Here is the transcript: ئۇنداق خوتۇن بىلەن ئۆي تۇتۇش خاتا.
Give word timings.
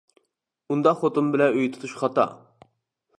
ئۇنداق 0.75 0.97
خوتۇن 1.01 1.29
بىلەن 1.37 1.57
ئۆي 1.59 1.69
تۇتۇش 1.75 1.93
خاتا. 2.03 2.25